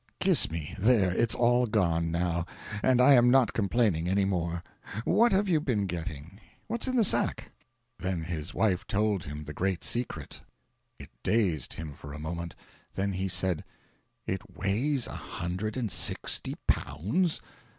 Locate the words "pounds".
16.65-17.39